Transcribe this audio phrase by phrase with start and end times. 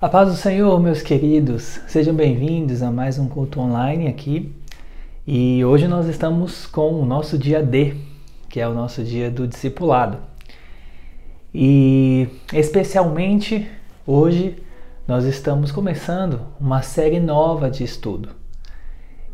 [0.00, 4.50] A paz do Senhor, meus queridos, sejam bem-vindos a mais um culto online aqui.
[5.26, 7.96] E hoje nós estamos com o nosso dia D,
[8.48, 10.16] que é o nosso dia do discipulado.
[11.52, 13.70] E especialmente
[14.06, 14.56] hoje
[15.06, 18.30] nós estamos começando uma série nova de estudo.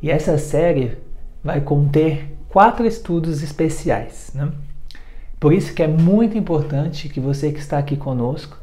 [0.02, 0.98] E essa série
[1.44, 4.32] vai conter quatro estudos especiais.
[4.34, 4.50] Né?
[5.38, 8.58] Por isso que é muito importante que você que está aqui conosco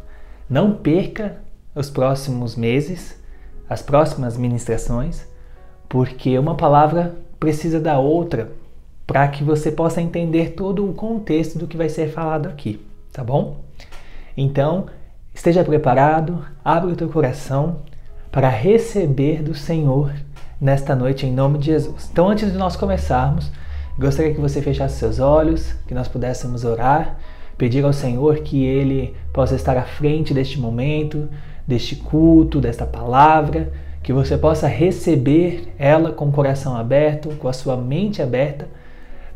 [0.50, 1.43] não perca
[1.76, 3.18] os próximos meses,
[3.70, 5.26] as próximas ministrações,
[5.90, 8.52] porque uma palavra precisa da outra
[9.06, 13.24] para que você possa entender todo o contexto do que vai ser falado aqui, tá
[13.24, 13.62] bom?
[14.36, 14.86] Então,
[15.34, 17.82] esteja preparado, abra o teu coração
[18.32, 20.14] para receber do Senhor
[20.60, 22.10] nesta noite em nome de Jesus.
[22.12, 23.52] Então, antes de nós começarmos,
[24.00, 27.18] gostaria que você fechasse seus olhos, que nós pudéssemos orar,
[27.58, 31.30] pedir ao Senhor que ele possa estar à frente deste momento,
[31.68, 37.54] deste culto, desta palavra, que você possa receber ela com o coração aberto, com a
[37.54, 38.68] sua mente aberta,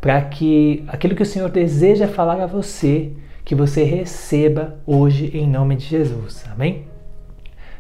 [0.02, 3.14] para que aquilo que o Senhor deseja falar a você,
[3.46, 6.44] que você receba hoje em nome de Jesus.
[6.52, 6.86] Amém?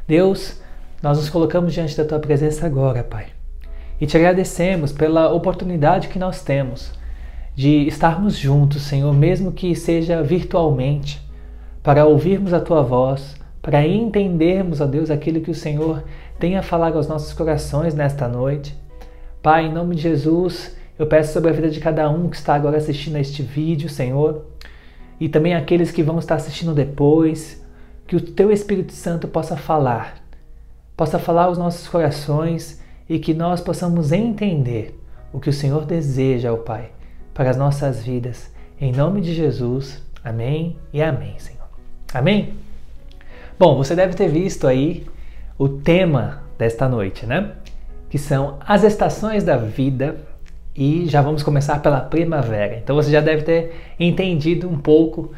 [0.08, 0.62] Deus,
[1.04, 3.28] nós nos colocamos diante da tua presença agora, Pai.
[4.00, 6.94] E te agradecemos pela oportunidade que nós temos
[7.54, 11.20] de estarmos juntos, Senhor, mesmo que seja virtualmente,
[11.82, 13.36] para ouvirmos a tua voz,
[13.68, 16.06] para entendermos, ó Deus, aquilo que o Senhor
[16.40, 18.74] tem a falar aos nossos corações nesta noite.
[19.44, 22.56] Pai, em nome de Jesus, eu peço sobre a vida de cada um que está
[22.56, 24.46] agora assistindo a este vídeo, Senhor,
[25.20, 27.62] e também aqueles que vão estar assistindo depois,
[28.08, 30.24] que o Teu Espírito Santo possa falar,
[30.96, 34.98] possa falar aos nossos corações e que nós possamos entender
[35.34, 36.92] o que o Senhor deseja, ó Pai,
[37.34, 38.50] para as nossas vidas.
[38.80, 41.68] Em nome de Jesus, amém e amém, Senhor.
[42.14, 42.67] Amém?
[43.60, 45.04] Bom, você deve ter visto aí
[45.58, 47.54] o tema desta noite, né?
[48.08, 50.18] Que são as estações da vida
[50.76, 52.78] e já vamos começar pela primavera.
[52.78, 55.32] Então você já deve ter entendido um pouco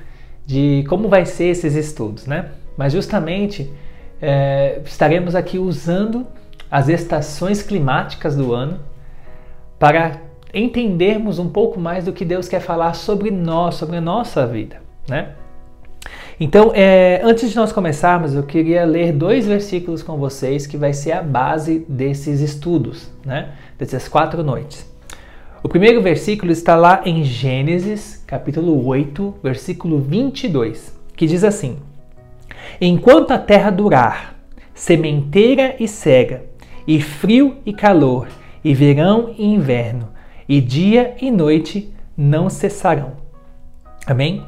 [0.45, 2.49] de como vai ser esses estudos, né?
[2.75, 3.71] Mas justamente
[4.21, 6.27] é, estaremos aqui usando
[6.69, 8.81] as estações climáticas do ano
[9.79, 10.19] para
[10.53, 14.81] entendermos um pouco mais do que Deus quer falar sobre nós, sobre a nossa vida,
[15.07, 15.35] né?
[16.39, 20.93] Então, é, antes de nós começarmos, eu queria ler dois versículos com vocês que vai
[20.93, 23.49] ser a base desses estudos, né?
[23.77, 24.89] dessas quatro noites.
[25.61, 31.77] O primeiro versículo está lá em Gênesis, capítulo 8, versículo 22, que diz assim:
[32.79, 34.39] Enquanto a terra durar,
[34.73, 36.45] sementeira e cega,
[36.87, 38.29] e frio e calor,
[38.63, 40.07] e verão e inverno,
[40.47, 43.17] e dia e noite não cessarão.
[44.07, 44.41] Amém?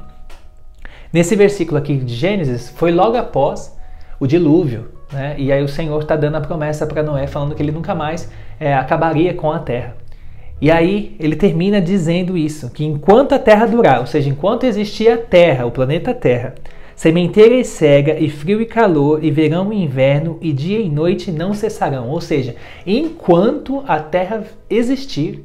[1.14, 3.78] Nesse versículo aqui de Gênesis, foi logo após
[4.20, 5.36] o dilúvio, né?
[5.38, 8.32] E aí o Senhor está dando a promessa para Noé, falando que ele nunca mais
[8.60, 9.98] é, acabaria com a terra.
[10.62, 15.10] E aí ele termina dizendo isso, que enquanto a terra durar, ou seja, enquanto existir
[15.10, 16.54] a terra, o planeta Terra,
[16.96, 21.32] sementeira e cega, e frio e calor, e verão e inverno, e dia e noite
[21.32, 22.10] não cessarão.
[22.10, 22.56] Ou seja,
[22.86, 25.44] enquanto a terra existir,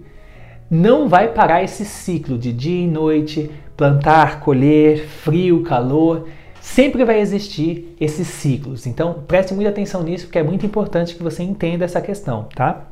[0.71, 6.27] não vai parar esse ciclo de dia e noite, plantar, colher, frio, calor,
[6.61, 8.87] sempre vai existir esses ciclos.
[8.87, 12.89] Então, preste muita atenção nisso, porque é muito importante que você entenda essa questão, tá?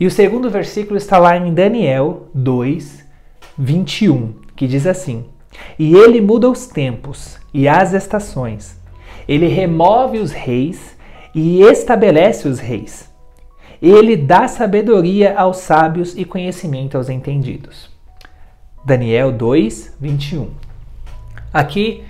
[0.00, 3.04] E o segundo versículo está lá em Daniel 2,
[3.58, 5.26] 21, que diz assim:
[5.78, 8.80] E ele muda os tempos e as estações,
[9.28, 10.96] ele remove os reis
[11.34, 13.13] e estabelece os reis.
[13.80, 17.90] Ele dá sabedoria aos sábios e conhecimento aos entendidos.
[18.84, 20.50] Daniel 2, 21.
[21.52, 22.04] Aqui,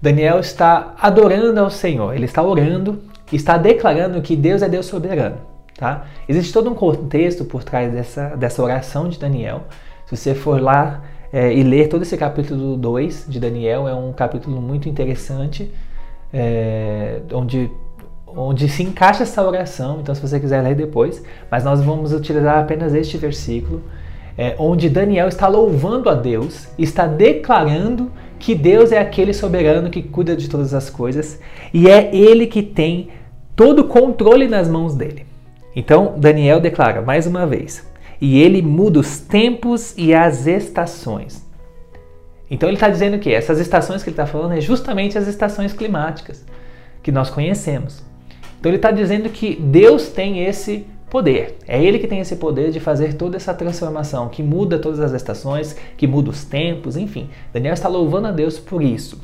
[0.00, 3.02] Daniel está adorando ao Senhor, ele está orando,
[3.32, 5.38] está declarando que Deus é Deus soberano.
[5.76, 6.06] Tá?
[6.28, 9.64] Existe todo um contexto por trás dessa, dessa oração de Daniel.
[10.06, 11.02] Se você for lá
[11.32, 15.72] é, e ler todo esse capítulo 2 de Daniel, é um capítulo muito interessante,
[16.32, 17.70] é, onde,
[18.36, 20.00] onde se encaixa essa oração.
[20.00, 23.82] Então, se você quiser ler depois, mas nós vamos utilizar apenas este versículo
[24.36, 30.02] é, onde Daniel está louvando a Deus, está declarando que Deus é aquele soberano que
[30.02, 31.38] cuida de todas as coisas
[31.72, 33.10] e é ele que tem
[33.54, 35.26] todo o controle nas mãos dele.
[35.76, 37.86] Então, Daniel declara mais uma vez:
[38.20, 41.46] e ele muda os tempos e as estações.
[42.50, 45.72] Então, ele está dizendo que essas estações que ele está falando é justamente as estações
[45.72, 46.44] climáticas
[47.02, 48.04] que nós conhecemos.
[48.62, 51.56] Então, ele está dizendo que Deus tem esse poder.
[51.66, 55.12] É ele que tem esse poder de fazer toda essa transformação, que muda todas as
[55.12, 57.28] estações, que muda os tempos, enfim.
[57.52, 59.20] Daniel está louvando a Deus por isso.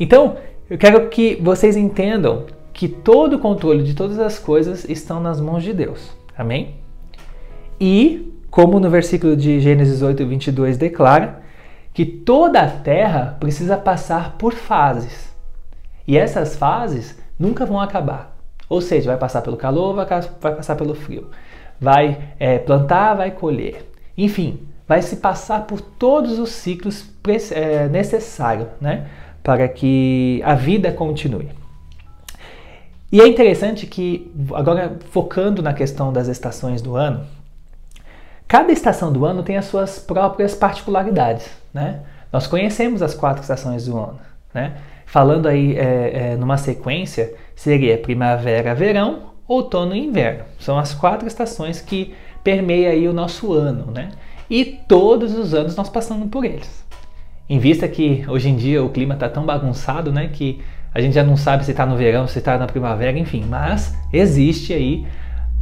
[0.00, 0.38] Então,
[0.68, 5.40] eu quero que vocês entendam que todo o controle de todas as coisas estão nas
[5.40, 6.10] mãos de Deus.
[6.36, 6.74] Amém?
[7.80, 11.42] E, como no versículo de Gênesis 8, 22 declara,
[11.94, 15.32] que toda a terra precisa passar por fases.
[16.08, 18.36] E essas fases nunca vão acabar.
[18.68, 21.30] Ou seja, vai passar pelo calor, vai, passar pelo frio.
[21.80, 23.90] Vai é, plantar, vai colher.
[24.16, 27.08] Enfim, vai se passar por todos os ciclos
[27.52, 29.08] é, necessários né,
[29.42, 31.48] para que a vida continue.
[33.10, 37.24] E é interessante que, agora focando na questão das estações do ano,
[38.48, 41.48] cada estação do ano tem as suas próprias particularidades.
[41.72, 42.00] Né?
[42.32, 44.18] Nós conhecemos as quatro estações do ano.
[44.52, 44.76] Né?
[45.06, 50.44] Falando aí é, é, numa sequência, seria primavera, verão, outono e inverno.
[50.58, 52.12] São as quatro estações que
[52.42, 53.90] permeiam aí o nosso ano.
[53.92, 54.10] Né?
[54.50, 56.84] E todos os anos nós passamos por eles.
[57.48, 60.60] Em vista que hoje em dia o clima está tão bagunçado né, que
[60.92, 63.94] a gente já não sabe se está no verão, se está na primavera, enfim, mas
[64.12, 65.06] existe aí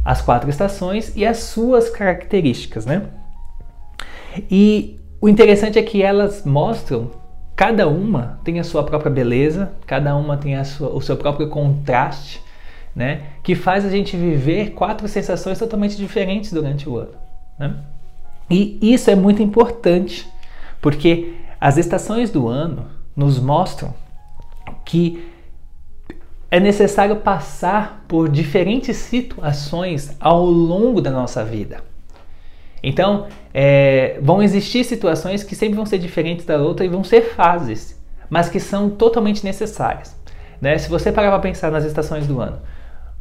[0.03, 3.03] as quatro estações e as suas características, né?
[4.49, 7.11] E o interessante é que elas mostram
[7.55, 12.41] cada uma tem a sua própria beleza, cada uma tem sua, o seu próprio contraste,
[12.95, 13.23] né?
[13.43, 17.15] Que faz a gente viver quatro sensações totalmente diferentes durante o ano,
[17.57, 17.75] né?
[18.49, 20.27] E isso é muito importante,
[20.81, 23.93] porque as estações do ano nos mostram
[24.83, 25.25] que
[26.51, 31.94] é necessário passar por diferentes situações ao longo da nossa vida.
[32.87, 37.33] Então, é, vão existir situações que sempre vão ser diferentes da outra e vão ser
[37.33, 37.99] fases,
[38.29, 40.15] mas que são totalmente necessárias.
[40.61, 40.77] Né?
[40.77, 42.59] Se você parar para pensar nas estações do ano,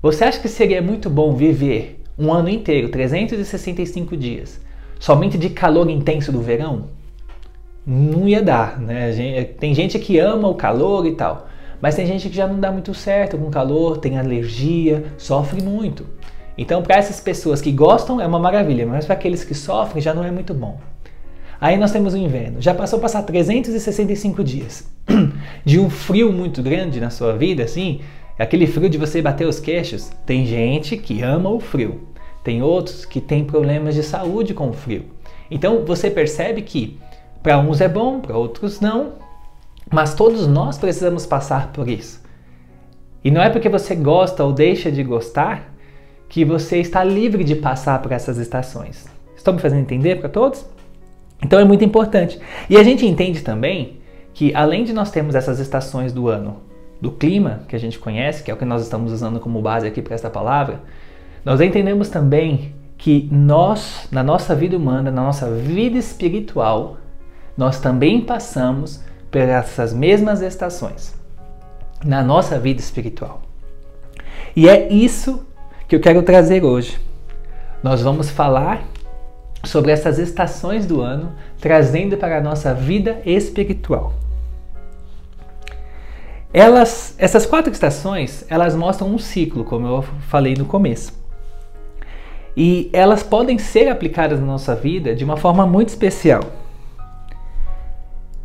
[0.02, 4.60] você acha que seria muito bom viver um ano inteiro, 365 dias,
[5.00, 6.90] somente de calor intenso do verão?
[7.86, 9.44] Não ia dar, né?
[9.58, 11.48] Tem gente que ama o calor e tal.
[11.80, 16.06] Mas tem gente que já não dá muito certo com calor, tem alergia, sofre muito.
[16.56, 20.14] Então, para essas pessoas que gostam, é uma maravilha, mas para aqueles que sofrem, já
[20.14, 20.78] não é muito bom.
[21.60, 22.60] Aí nós temos o inverno.
[22.60, 24.88] Já passou a passar 365 dias
[25.64, 28.00] de um frio muito grande na sua vida, assim,
[28.38, 30.10] aquele frio de você bater os queixos.
[30.26, 32.08] Tem gente que ama o frio,
[32.42, 35.06] tem outros que têm problemas de saúde com o frio.
[35.50, 36.98] Então você percebe que
[37.42, 39.14] para uns é bom, para outros não,
[39.90, 42.22] mas todos nós precisamos passar por isso.
[43.24, 45.73] E não é porque você gosta ou deixa de gostar
[46.34, 49.06] que você está livre de passar por essas estações.
[49.36, 50.66] Estou me fazendo entender para todos?
[51.40, 52.40] Então é muito importante.
[52.68, 53.98] E a gente entende também
[54.32, 56.56] que além de nós termos essas estações do ano,
[57.00, 59.86] do clima que a gente conhece, que é o que nós estamos usando como base
[59.86, 60.80] aqui para essa palavra,
[61.44, 66.96] nós entendemos também que nós, na nossa vida humana, na nossa vida espiritual,
[67.56, 71.14] nós também passamos por essas mesmas estações
[72.04, 73.42] na nossa vida espiritual.
[74.56, 75.46] E é isso
[75.88, 76.98] que eu quero trazer hoje.
[77.82, 78.82] Nós vamos falar
[79.62, 84.14] sobre essas estações do ano, trazendo para a nossa vida espiritual.
[86.52, 91.12] Elas, essas quatro estações, elas mostram um ciclo, como eu falei no começo.
[92.56, 96.42] E elas podem ser aplicadas na nossa vida de uma forma muito especial.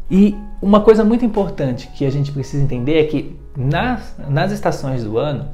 [0.09, 5.03] E uma coisa muito importante que a gente precisa entender é que nas, nas estações
[5.03, 5.47] do ano,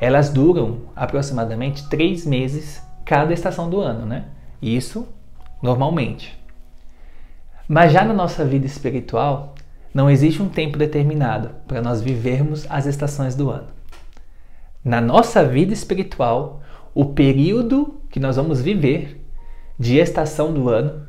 [0.00, 4.26] elas duram aproximadamente três meses cada estação do ano, né?
[4.60, 5.06] Isso
[5.62, 6.38] normalmente.
[7.68, 9.54] Mas já na nossa vida espiritual,
[9.92, 13.68] não existe um tempo determinado para nós vivermos as estações do ano.
[14.84, 16.60] Na nossa vida espiritual,
[16.94, 19.24] o período que nós vamos viver
[19.78, 21.06] de estação do ano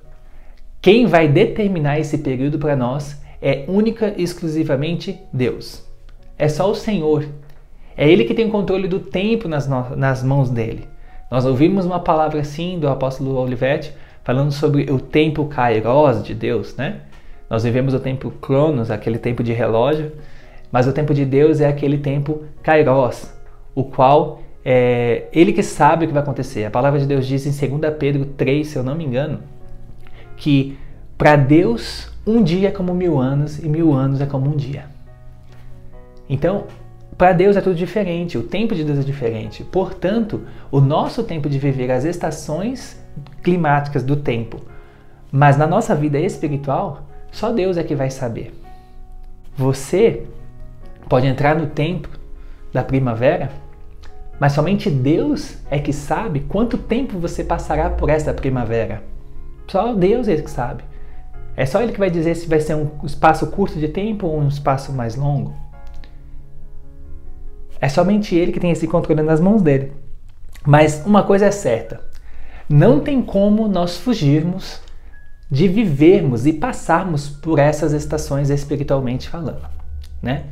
[0.82, 5.84] quem vai determinar esse período para nós é única e exclusivamente Deus.
[6.38, 7.28] É só o Senhor.
[7.98, 10.88] É Ele que tem o controle do tempo nas, nas mãos dele.
[11.30, 13.92] Nós ouvimos uma palavra assim do apóstolo Olivetti
[14.24, 17.02] falando sobre o tempo kairos de Deus, né?
[17.50, 20.12] Nós vivemos o tempo cronos, aquele tempo de relógio,
[20.72, 23.34] mas o tempo de Deus é aquele tempo kairos,
[23.74, 26.66] o qual é Ele que sabe o que vai acontecer.
[26.66, 29.40] A palavra de Deus diz em 2 Pedro 3, se eu não me engano,
[30.36, 30.78] que
[31.18, 34.86] para Deus um dia é como mil anos e mil anos é como um dia.
[36.30, 36.66] Então,
[37.18, 39.64] para Deus é tudo diferente, o tempo de Deus é diferente.
[39.64, 43.04] Portanto, o nosso tempo de viver as estações
[43.42, 44.62] climáticas do tempo,
[45.32, 48.54] mas na nossa vida espiritual, só Deus é que vai saber.
[49.56, 50.28] Você
[51.10, 52.08] pode entrar no tempo
[52.72, 53.50] da primavera,
[54.40, 59.02] mas somente Deus é que sabe quanto tempo você passará por essa primavera.
[59.68, 60.84] Só Deus é que sabe.
[61.56, 64.40] É só Ele que vai dizer se vai ser um espaço curto de tempo ou
[64.40, 65.67] um espaço mais longo.
[67.80, 69.92] É somente ele que tem esse controle nas mãos dele.
[70.66, 72.02] Mas uma coisa é certa:
[72.70, 74.82] não tem como nós fugirmos
[75.50, 79.66] de vivermos e passarmos por essas estações espiritualmente falando,
[80.22, 80.44] né?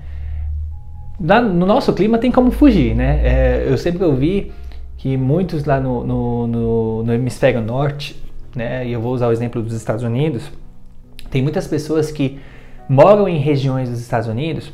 [1.20, 3.22] no nosso clima tem como fugir, né?
[3.24, 4.52] É, eu sempre ouvi
[4.98, 8.22] que muitos lá no, no, no, no hemisfério norte,
[8.56, 8.86] né?
[8.86, 10.52] E eu vou usar o exemplo dos Estados Unidos,
[11.30, 12.40] tem muitas pessoas que
[12.88, 14.72] moram em regiões dos Estados Unidos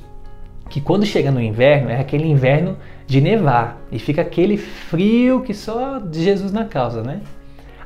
[0.71, 5.53] que quando chega no inverno é aquele inverno de nevar e fica aquele frio que
[5.53, 7.19] só de Jesus na causa, né?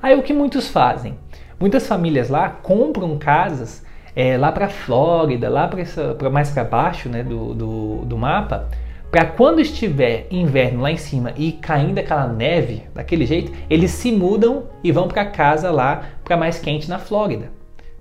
[0.02, 1.18] Aí o que muitos fazem?
[1.60, 3.84] Muitas famílias lá compram casas
[4.16, 8.70] é, lá para Flórida, lá para mais para baixo né, do, do, do mapa,
[9.10, 14.12] para quando estiver inverno lá em cima e caindo aquela neve daquele jeito, eles se
[14.12, 17.50] mudam e vão para casa lá para mais quente na Flórida,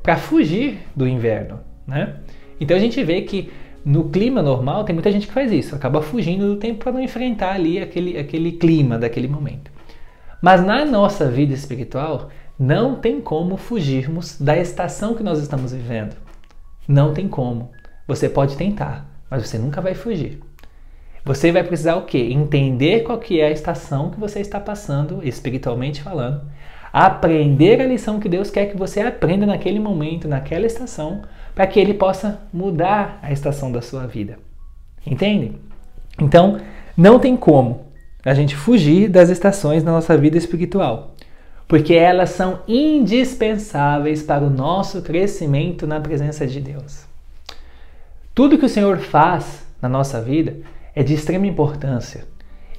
[0.02, 2.16] para fugir do inverno, né?
[2.60, 3.50] Então a gente vê que
[3.84, 7.00] no clima normal tem muita gente que faz isso, acaba fugindo do tempo para não
[7.00, 9.70] enfrentar ali aquele, aquele clima daquele momento.
[10.40, 16.16] Mas na nossa vida espiritual, não tem como fugirmos da estação que nós estamos vivendo.
[16.86, 17.72] Não tem como.
[18.06, 20.40] Você pode tentar, mas você nunca vai fugir.
[21.24, 22.28] Você vai precisar o quê?
[22.30, 26.42] Entender qual que é a estação que você está passando, espiritualmente falando,
[26.92, 31.22] aprender a lição que Deus quer que você aprenda naquele momento, naquela estação,
[31.54, 34.38] para que ele possa mudar a estação da sua vida.
[35.06, 35.52] Entende?
[36.20, 36.61] Então,
[36.96, 37.87] não tem como
[38.25, 41.14] a gente fugir das estações na nossa vida espiritual
[41.66, 47.04] porque elas são indispensáveis para o nosso crescimento na presença de Deus.
[48.34, 50.56] Tudo que o Senhor faz na nossa vida
[50.94, 52.26] é de extrema importância.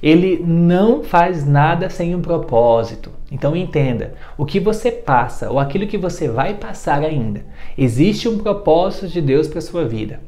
[0.02, 3.10] Ele não faz nada sem um propósito.
[3.30, 7.44] Então entenda, o que você passa ou aquilo que você vai passar ainda,
[7.76, 10.20] existe um propósito de Deus para sua vida.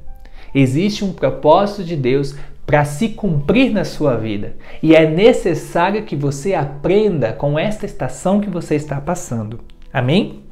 [0.55, 2.35] Existe um propósito de Deus
[2.67, 4.57] para se cumprir na sua vida.
[4.83, 9.61] E é necessário que você aprenda com esta estação que você está passando.
[9.93, 10.43] Amém?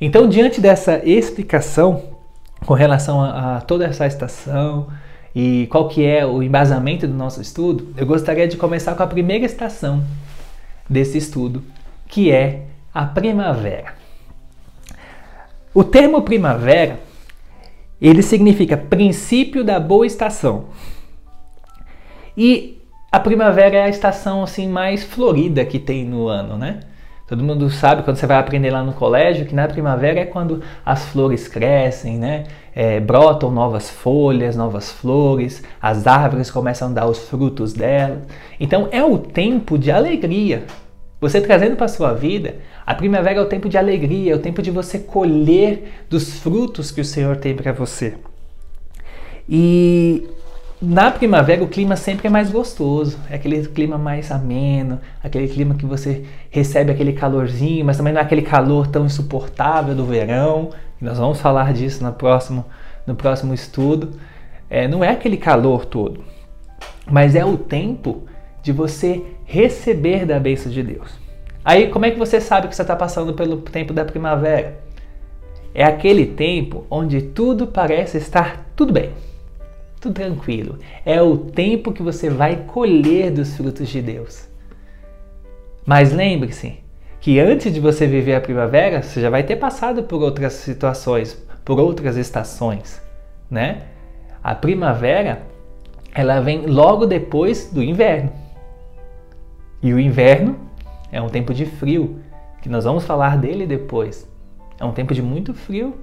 [0.00, 2.16] Então, diante dessa explicação
[2.64, 4.88] com relação a, a toda essa estação
[5.38, 9.06] e qual que é o embasamento do nosso estudo, eu gostaria de começar com a
[9.06, 10.02] primeira estação
[10.88, 11.62] desse estudo,
[12.08, 12.62] que é
[12.94, 13.92] a primavera.
[15.74, 16.98] O termo primavera
[18.00, 20.68] ele significa princípio da boa estação.
[22.34, 22.80] E
[23.12, 26.80] a primavera é a estação assim mais florida que tem no ano, né?
[27.26, 30.62] Todo mundo sabe quando você vai aprender lá no colégio que na primavera é quando
[30.84, 32.44] as flores crescem, né?
[32.72, 38.20] É, brotam novas folhas, novas flores, as árvores começam a dar os frutos delas.
[38.60, 40.64] Então é o tempo de alegria.
[41.20, 42.56] Você trazendo para a sua vida,
[42.86, 46.92] a primavera é o tempo de alegria, é o tempo de você colher dos frutos
[46.92, 48.14] que o Senhor tem para você.
[49.48, 50.28] E
[50.80, 55.74] na primavera o clima sempre é mais gostoso, é aquele clima mais ameno, aquele clima
[55.74, 60.70] que você recebe aquele calorzinho, mas também não é aquele calor tão insuportável do verão.
[61.00, 62.62] Nós vamos falar disso no próximo,
[63.06, 64.20] no próximo estudo.
[64.68, 66.22] É, não é aquele calor todo,
[67.10, 68.24] mas é o tempo
[68.62, 71.10] de você receber da bênção de Deus.
[71.64, 74.78] Aí, como é que você sabe que você está passando pelo tempo da primavera?
[75.74, 79.10] É aquele tempo onde tudo parece estar tudo bem
[80.06, 80.78] tudo tranquilo.
[81.04, 84.48] É o tempo que você vai colher dos frutos de Deus.
[85.84, 86.78] Mas lembre-se
[87.20, 91.34] que antes de você viver a primavera, você já vai ter passado por outras situações,
[91.64, 93.02] por outras estações,
[93.50, 93.82] né?
[94.42, 95.42] A primavera,
[96.14, 98.32] ela vem logo depois do inverno.
[99.82, 100.56] E o inverno
[101.10, 102.20] é um tempo de frio,
[102.62, 104.28] que nós vamos falar dele depois.
[104.78, 105.94] É um tempo de muito frio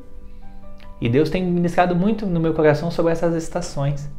[1.03, 4.10] e Deus tem ministrado muito no meu coração sobre essas estações.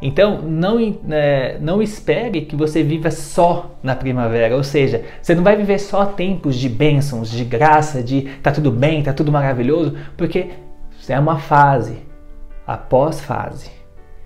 [0.00, 0.78] Então, não,
[1.10, 5.80] é, não espere que você viva só na primavera, ou seja, você não vai viver
[5.80, 10.50] só tempos de bênçãos, de graça, de tá tudo bem, tá tudo maravilhoso, porque
[11.08, 11.98] é uma fase
[12.64, 13.72] após fase,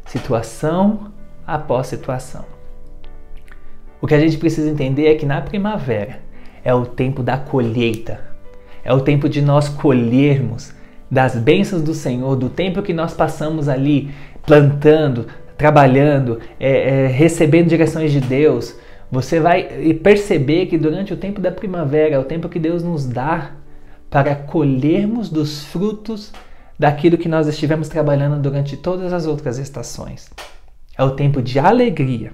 [0.04, 1.10] situação
[1.46, 2.44] após situação.
[4.02, 6.20] O que a gente precisa entender é que na primavera
[6.62, 8.20] é o tempo da colheita,
[8.84, 10.75] é o tempo de nós colhermos
[11.10, 14.10] das bênçãos do Senhor, do tempo que nós passamos ali
[14.44, 18.76] plantando, trabalhando, é, é, recebendo direções de Deus,
[19.10, 19.62] você vai
[20.02, 23.52] perceber que durante o tempo da primavera, é o tempo que Deus nos dá
[24.10, 26.32] para colhermos dos frutos
[26.78, 30.30] daquilo que nós estivemos trabalhando durante todas as outras estações.
[30.98, 32.32] É o tempo de alegria.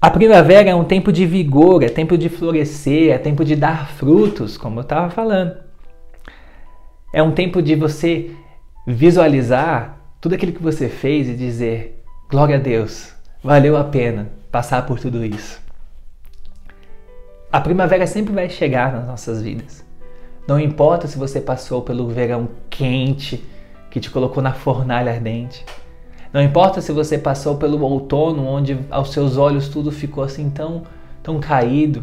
[0.00, 3.88] A primavera é um tempo de vigor, é tempo de florescer, é tempo de dar
[3.88, 5.63] frutos, como eu estava falando.
[7.14, 8.32] É um tempo de você
[8.84, 14.84] visualizar tudo aquilo que você fez e dizer: glória a Deus, valeu a pena passar
[14.84, 15.62] por tudo isso.
[17.52, 19.84] A primavera sempre vai chegar nas nossas vidas.
[20.48, 23.44] Não importa se você passou pelo verão quente
[23.92, 25.64] que te colocou na fornalha ardente.
[26.32, 30.82] Não importa se você passou pelo outono onde aos seus olhos tudo ficou assim tão
[31.22, 32.02] tão caído.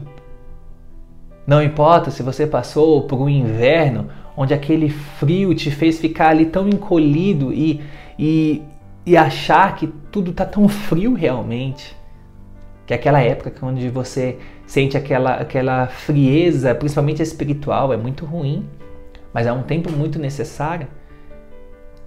[1.45, 6.45] Não importa se você passou por um inverno onde aquele frio te fez ficar ali
[6.45, 7.81] tão encolhido e,
[8.17, 8.61] e,
[9.05, 11.95] e achar que tudo está tão frio realmente.
[12.85, 18.65] Que é aquela época onde você sente aquela, aquela frieza, principalmente espiritual, é muito ruim,
[19.33, 20.87] mas é um tempo muito necessário.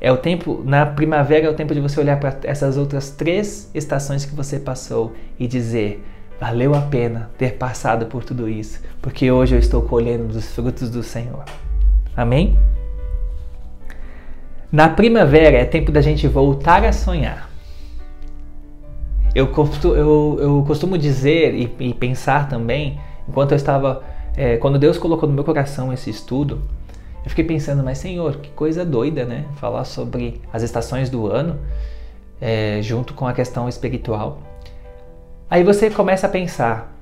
[0.01, 3.71] É o tempo, na primavera é o tempo de você olhar para essas outras três
[3.75, 6.05] estações que você passou e dizer:
[6.39, 10.91] valeu a pena ter passado por tudo isso, porque hoje eu estou colhendo dos frutos
[10.91, 11.45] do Senhor.
[12.17, 12.57] Amém?
[14.71, 17.51] Na primavera é tempo da gente voltar a sonhar.
[19.35, 24.03] Eu costumo, eu, eu costumo dizer e, e, pensar também, enquanto eu estava,
[24.37, 26.63] é, quando Deus colocou no meu coração esse estudo,
[27.25, 29.47] eu fiquei pensando, mas Senhor, que coisa doida, né?
[29.57, 31.59] Falar sobre as estações do ano
[32.41, 34.41] é, junto com a questão espiritual.
[35.49, 36.93] Aí você começa a pensar,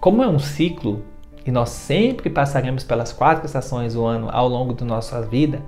[0.00, 1.02] como é um ciclo
[1.44, 5.60] e nós sempre passaremos pelas quatro estações do ano ao longo da nossa vida,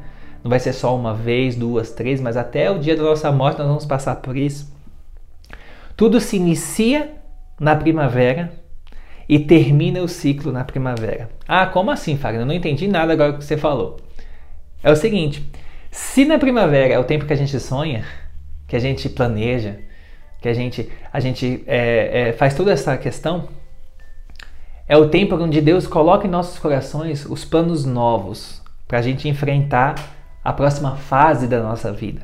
[0.43, 3.59] não vai ser só uma vez, duas, três, mas até o dia da nossa morte
[3.59, 4.73] nós vamos passar por isso.
[5.97, 7.13] Tudo se inicia
[7.59, 8.53] na primavera
[9.29, 11.29] e termina o ciclo na primavera.
[11.49, 12.43] Ah, como assim, Fagner?
[12.43, 13.99] Eu não entendi nada agora que você falou.
[14.83, 15.45] É o seguinte:
[15.91, 18.05] se na primavera é o tempo que a gente sonha,
[18.69, 19.81] que a gente planeja,
[20.41, 23.49] que a gente, a gente é, é, faz toda essa questão,
[24.89, 29.29] é o tempo onde Deus coloca em nossos corações os planos novos para a gente
[29.29, 29.97] enfrentar
[30.45, 32.21] a próxima fase da nossa vida.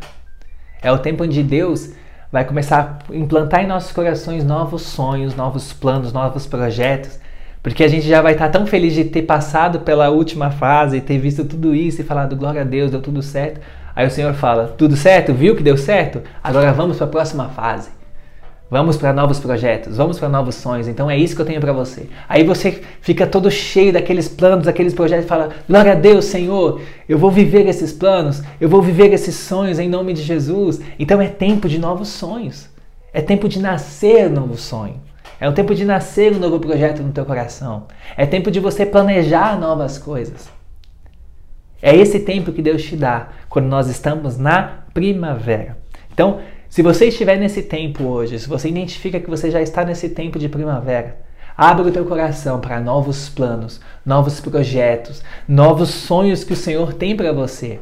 [0.81, 1.91] É o tempo onde Deus
[2.31, 7.19] vai começar a implantar em nossos corações novos sonhos, novos planos, novos projetos,
[7.63, 11.19] porque a gente já vai estar tão feliz de ter passado pela última fase, ter
[11.19, 13.61] visto tudo isso e falado glória a Deus, deu tudo certo.
[13.95, 15.35] Aí o Senhor fala: tudo certo?
[15.35, 16.23] Viu que deu certo?
[16.43, 18.02] Agora vamos para a próxima fase.
[18.73, 20.89] Vamos para novos projetos, vamos para novos sonhos.
[20.89, 22.09] Então é isso que eu tenho para você.
[22.27, 26.81] Aí você fica todo cheio daqueles planos, daqueles projetos e fala: Glória a Deus, Senhor,
[27.07, 30.81] eu vou viver esses planos, eu vou viver esses sonhos em nome de Jesus.
[30.99, 32.71] Então é tempo de novos sonhos.
[33.13, 34.99] É tempo de nascer um novo sonho.
[35.39, 37.89] É o tempo de nascer um novo projeto no teu coração.
[38.17, 40.49] É tempo de você planejar novas coisas.
[41.83, 45.77] É esse tempo que Deus te dá quando nós estamos na primavera.
[46.11, 46.41] Então,
[46.73, 50.39] se você estiver nesse tempo hoje, se você identifica que você já está nesse tempo
[50.39, 51.19] de primavera,
[51.55, 57.15] abra o teu coração para novos planos, novos projetos, novos sonhos que o Senhor tem
[57.15, 57.79] para você.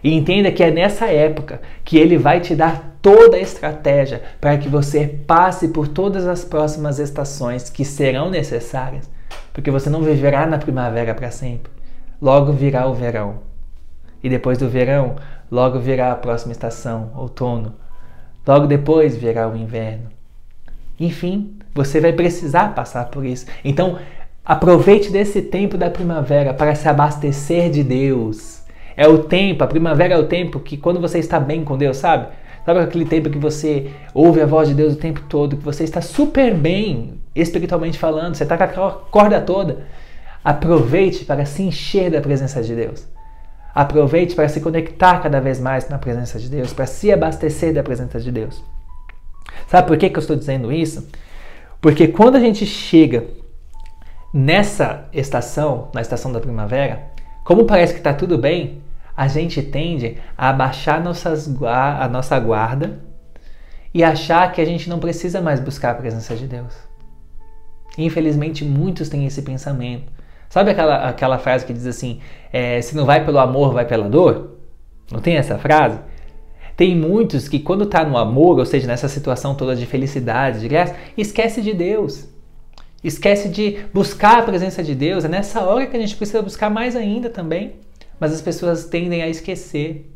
[0.00, 4.56] E entenda que é nessa época que Ele vai te dar toda a estratégia para
[4.58, 9.10] que você passe por todas as próximas estações que serão necessárias,
[9.52, 11.72] porque você não viverá na primavera para sempre.
[12.22, 13.40] Logo virá o verão.
[14.22, 15.16] E depois do verão,
[15.50, 17.82] logo virá a próxima estação, outono,
[18.46, 20.08] Logo depois virá o inverno.
[20.98, 23.46] Enfim, você vai precisar passar por isso.
[23.64, 23.98] Então,
[24.44, 28.62] aproveite desse tempo da primavera para se abastecer de Deus.
[28.96, 31.96] É o tempo, a primavera é o tempo que quando você está bem com Deus,
[31.96, 32.28] sabe?
[32.64, 35.84] Sabe aquele tempo que você ouve a voz de Deus o tempo todo, que você
[35.84, 39.84] está super bem, espiritualmente falando, você está com aquela corda toda.
[40.42, 43.06] Aproveite para se encher da presença de Deus.
[43.74, 47.82] Aproveite para se conectar cada vez mais na presença de Deus, para se abastecer da
[47.82, 48.62] presença de Deus.
[49.66, 51.08] Sabe por que, que eu estou dizendo isso?
[51.80, 53.24] Porque quando a gente chega
[54.32, 57.02] nessa estação, na estação da primavera,
[57.44, 58.82] como parece que está tudo bem,
[59.16, 62.98] a gente tende a abaixar nossas, a nossa guarda
[63.92, 66.74] e achar que a gente não precisa mais buscar a presença de Deus.
[67.96, 70.12] Infelizmente, muitos têm esse pensamento.
[70.48, 72.20] Sabe aquela, aquela frase que diz assim:
[72.52, 74.58] é, se não vai pelo amor, vai pela dor?
[75.10, 75.98] Não tem essa frase?
[76.76, 80.68] Tem muitos que, quando está no amor, ou seja, nessa situação toda de felicidade, de
[80.68, 82.28] graça, esquece de Deus.
[83.02, 85.24] Esquece de buscar a presença de Deus.
[85.24, 87.74] É nessa hora que a gente precisa buscar mais ainda também.
[88.18, 90.10] Mas as pessoas tendem a esquecer.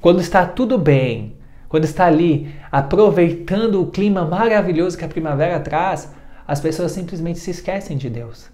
[0.00, 1.36] Quando está tudo bem,
[1.68, 6.12] quando está ali aproveitando o clima maravilhoso que a primavera traz,
[6.46, 8.48] as pessoas simplesmente se esquecem de Deus.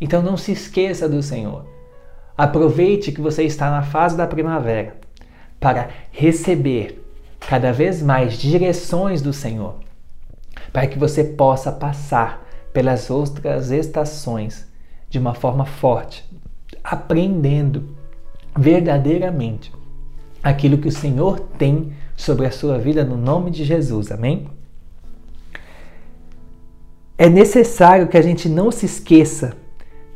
[0.00, 1.66] Então não se esqueça do Senhor.
[2.36, 4.96] Aproveite que você está na fase da primavera
[5.58, 7.02] para receber
[7.40, 9.76] cada vez mais direções do Senhor,
[10.72, 14.66] para que você possa passar pelas outras estações
[15.08, 16.28] de uma forma forte,
[16.84, 17.96] aprendendo
[18.54, 19.72] verdadeiramente
[20.42, 24.12] aquilo que o Senhor tem sobre a sua vida no nome de Jesus.
[24.12, 24.48] Amém?
[27.16, 29.56] É necessário que a gente não se esqueça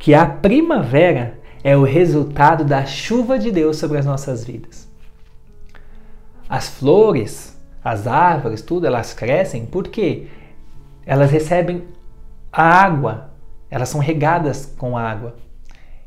[0.00, 4.88] que a primavera é o resultado da chuva de Deus sobre as nossas vidas.
[6.48, 10.26] As flores, as árvores, tudo, elas crescem porque
[11.04, 11.84] elas recebem
[12.50, 13.30] a água,
[13.70, 15.36] elas são regadas com água.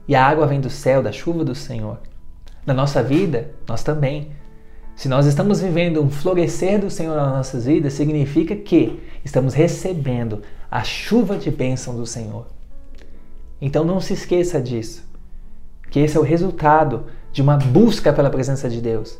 [0.08, 2.00] E a água vem do céu, da chuva do Senhor.
[2.66, 4.32] Na nossa vida, nós também.
[4.96, 10.42] Se nós estamos vivendo um florescer do Senhor nas nossas vidas, significa que estamos recebendo
[10.70, 12.48] a chuva de bênção do Senhor.
[13.66, 15.10] Então não se esqueça disso,
[15.90, 19.18] que esse é o resultado de uma busca pela presença de Deus.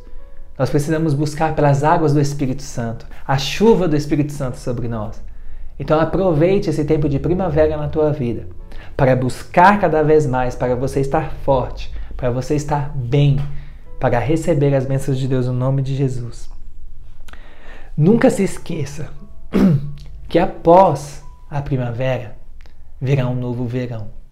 [0.58, 5.18] Nós precisamos buscar pelas águas do Espírito Santo, a chuva do Espírito Santo sobre nós.
[5.78, 8.46] Então aproveite esse tempo de primavera na tua vida
[8.94, 13.38] para buscar cada vez mais, para você estar forte, para você estar bem,
[13.98, 16.50] para receber as bênçãos de Deus no nome de Jesus.
[17.96, 19.08] Nunca se esqueça
[20.28, 22.36] que após a primavera
[23.00, 24.22] virá um novo verão.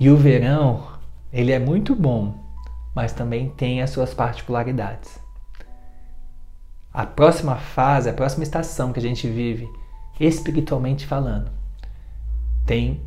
[0.00, 0.82] E o verão,
[1.30, 2.34] ele é muito bom,
[2.94, 5.20] mas também tem as suas particularidades.
[6.90, 9.68] A próxima fase, a próxima estação que a gente vive,
[10.18, 11.50] espiritualmente falando,
[12.64, 13.02] tem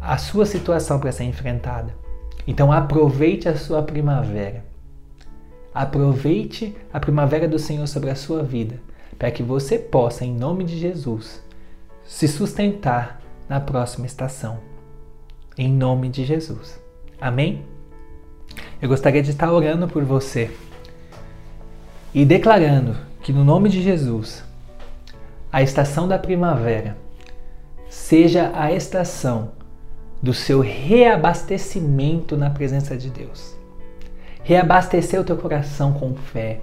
[0.00, 1.92] a sua situação para ser enfrentada.
[2.46, 4.64] Então aproveite a sua primavera.
[5.74, 8.80] Aproveite a primavera do Senhor sobre a sua vida,
[9.18, 11.42] para que você possa, em nome de Jesus,
[12.04, 14.77] se sustentar na próxima estação.
[15.58, 16.80] Em nome de Jesus.
[17.20, 17.64] Amém?
[18.80, 20.52] Eu gostaria de estar orando por você
[22.14, 24.44] e declarando que, no nome de Jesus,
[25.52, 26.96] a estação da primavera
[27.90, 29.50] seja a estação
[30.22, 33.56] do seu reabastecimento na presença de Deus.
[34.44, 36.60] Reabastecer o teu coração com fé.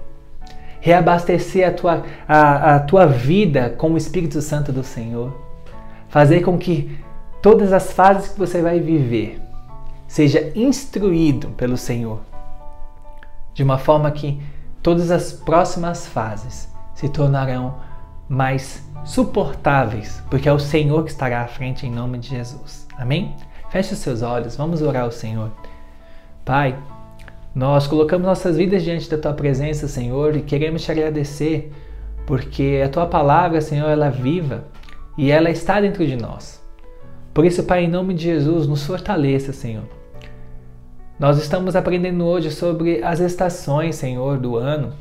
[0.80, 5.36] Reabastecer a tua, a, a tua vida com o Espírito Santo do Senhor.
[6.08, 6.96] Fazer com que
[7.46, 9.40] todas as fases que você vai viver
[10.08, 12.18] seja instruído pelo Senhor.
[13.54, 14.42] De uma forma que
[14.82, 17.76] todas as próximas fases se tornarão
[18.28, 22.84] mais suportáveis, porque é o Senhor que estará à frente em nome de Jesus.
[22.98, 23.36] Amém?
[23.70, 25.52] Feche os seus olhos, vamos orar ao Senhor.
[26.44, 26.76] Pai,
[27.54, 31.72] nós colocamos nossas vidas diante da tua presença, Senhor, e queremos te agradecer,
[32.26, 34.64] porque a tua palavra, Senhor, ela é viva
[35.16, 36.65] e ela está dentro de nós.
[37.36, 39.84] Por isso, Pai, em nome de Jesus, nos fortaleça, Senhor.
[41.18, 44.94] Nós estamos aprendendo hoje sobre as estações, Senhor, do ano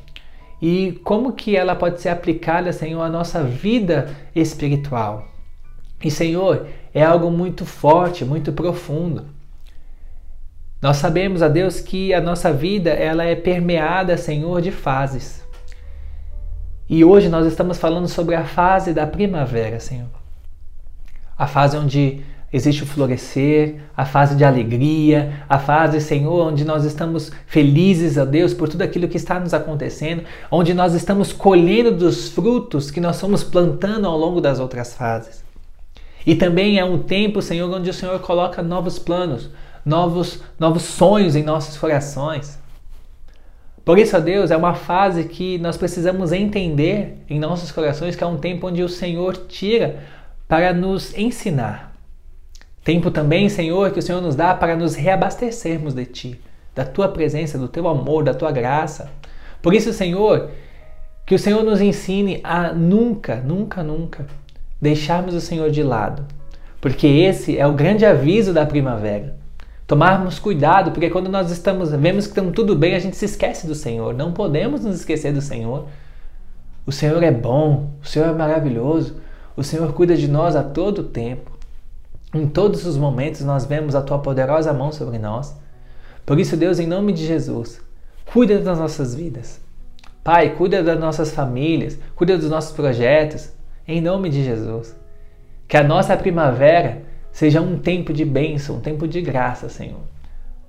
[0.61, 5.29] e como que ela pode ser aplicada, Senhor, à nossa vida espiritual.
[6.03, 9.27] E, Senhor, é algo muito forte, muito profundo.
[10.81, 15.41] Nós sabemos, a Deus, que a nossa vida ela é permeada, Senhor, de fases.
[16.89, 20.24] E hoje nós estamos falando sobre a fase da primavera, Senhor.
[21.37, 26.85] A fase onde existe o florescer, a fase de alegria, a fase, Senhor, onde nós
[26.85, 31.91] estamos felizes a Deus por tudo aquilo que está nos acontecendo, onde nós estamos colhendo
[31.91, 35.43] dos frutos que nós somos plantando ao longo das outras fases.
[36.25, 39.49] E também é um tempo, Senhor, onde o Senhor coloca novos planos,
[39.85, 42.57] novos, novos sonhos em nossos corações.
[43.83, 48.27] Por isso, Deus, é uma fase que nós precisamos entender em nossos corações que é
[48.27, 49.99] um tempo onde o Senhor tira
[50.47, 51.95] para nos ensinar
[52.85, 56.39] Tempo também, Senhor, que o Senhor nos dá para nos reabastecermos de Ti,
[56.75, 59.09] da Tua presença, do Teu amor, da Tua graça.
[59.59, 60.51] Por isso, Senhor,
[61.25, 64.27] que o Senhor nos ensine a nunca, nunca, nunca
[64.79, 66.27] deixarmos o Senhor de lado,
[66.79, 69.35] porque esse é o grande aviso da primavera.
[69.87, 73.65] Tomarmos cuidado, porque quando nós estamos vemos que estamos tudo bem, a gente se esquece
[73.65, 74.13] do Senhor.
[74.13, 75.87] Não podemos nos esquecer do Senhor.
[76.85, 79.15] O Senhor é bom, o Senhor é maravilhoso,
[79.55, 81.51] o Senhor cuida de nós a todo tempo.
[82.33, 85.55] Em todos os momentos nós vemos a tua poderosa mão sobre nós.
[86.25, 87.81] Por isso, Deus, em nome de Jesus,
[88.25, 89.61] cuida das nossas vidas.
[90.23, 93.51] Pai, cuida das nossas famílias, cuida dos nossos projetos,
[93.87, 94.95] em nome de Jesus.
[95.67, 100.01] Que a nossa primavera seja um tempo de bênção, um tempo de graça, Senhor,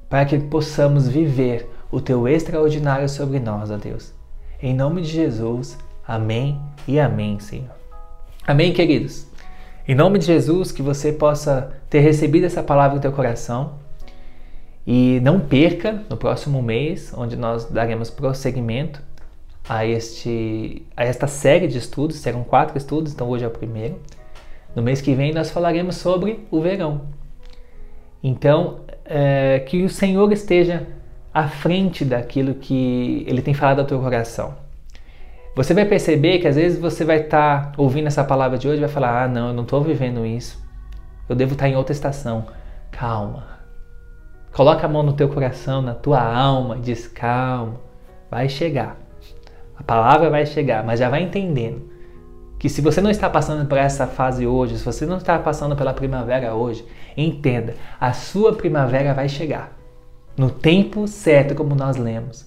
[0.09, 4.13] para que possamos viver o teu extraordinário sobre nós, ó Deus.
[4.61, 7.76] Em nome de Jesus, amém e amém, Senhor.
[8.49, 9.27] Amém, queridos?
[9.89, 13.73] Em nome de Jesus, que você possa ter recebido essa palavra no teu coração
[14.87, 19.03] e não perca no próximo mês, onde nós daremos prosseguimento
[19.69, 22.19] a, este, a esta série de estudos.
[22.19, 24.01] Serão quatro estudos, então hoje é o primeiro.
[24.77, 27.01] No mês que vem nós falaremos sobre o verão.
[28.23, 30.87] Então, é, que o Senhor esteja
[31.35, 34.66] à frente daquilo que ele tem falado ao teu coração.
[35.57, 38.77] Você vai perceber que às vezes você vai estar tá ouvindo essa palavra de hoje
[38.77, 40.63] e vai falar: ah, não, eu não estou vivendo isso.
[41.27, 42.45] Eu devo estar tá em outra estação.
[42.91, 43.57] Calma.
[44.53, 47.81] Coloca a mão no teu coração, na tua alma e diz: calma,
[48.31, 48.99] vai chegar.
[49.79, 51.91] A palavra vai chegar, mas já vai entendendo
[52.59, 55.75] que se você não está passando por essa fase hoje, se você não está passando
[55.75, 56.85] pela primavera hoje,
[57.17, 59.73] entenda, a sua primavera vai chegar.
[60.37, 62.47] No tempo certo, como nós lemos.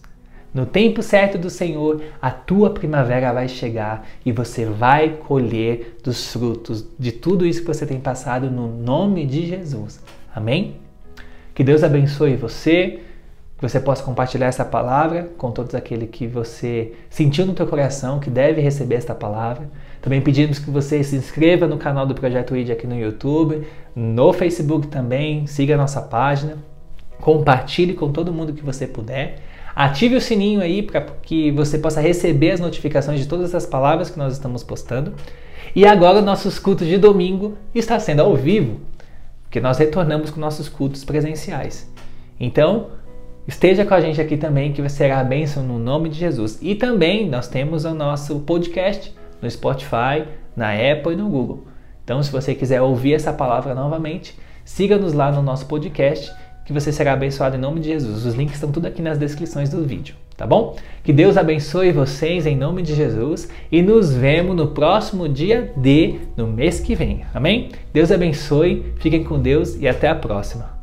[0.54, 6.32] No tempo certo do Senhor, a tua primavera vai chegar e você vai colher dos
[6.32, 10.04] frutos de tudo isso que você tem passado no nome de Jesus.
[10.34, 10.78] Amém?
[11.54, 13.00] Que Deus abençoe você,
[13.58, 18.20] que você possa compartilhar essa palavra com todos aqueles que você sentiu no teu coração
[18.20, 19.70] que deve receber esta palavra.
[20.02, 24.34] Também pedimos que você se inscreva no canal do Projeto ID aqui no YouTube, no
[24.34, 26.58] Facebook também, siga a nossa página,
[27.20, 29.40] compartilhe com todo mundo que você puder.
[29.80, 34.10] Ative o sininho aí para que você possa receber as notificações de todas as palavras
[34.10, 35.14] que nós estamos postando.
[35.74, 38.82] E agora nossos cultos de domingo está sendo ao vivo,
[39.44, 41.90] porque nós retornamos com nossos cultos presenciais.
[42.38, 42.88] Então,
[43.48, 46.60] esteja com a gente aqui também, que será a bênção no nome de Jesus.
[46.62, 50.26] E também nós temos o nosso podcast no Spotify,
[50.58, 51.68] na Apple e no Google.
[52.04, 56.30] Então, se você quiser ouvir essa palavra novamente, siga-nos lá no nosso podcast
[56.70, 58.28] que você será abençoado em nome de Jesus.
[58.28, 60.76] Os links estão tudo aqui nas descrições do vídeo, tá bom?
[61.04, 66.20] Que Deus abençoe vocês em nome de Jesus e nos vemos no próximo dia D,
[66.38, 67.26] no mês que vem.
[67.34, 67.70] Amém?
[67.92, 70.79] Deus abençoe, fiquem com Deus e até a próxima.